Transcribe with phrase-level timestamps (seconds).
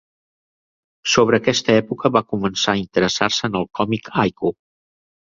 [1.15, 4.53] Sobre aquesta època va començar a interessar-se en el còmic haiku.